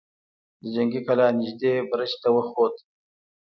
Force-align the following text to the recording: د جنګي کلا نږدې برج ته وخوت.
د 0.61 0.63
جنګي 0.73 1.01
کلا 1.07 1.27
نږدې 1.39 1.73
برج 1.89 2.11
ته 2.21 2.29
وخوت. 2.35 2.75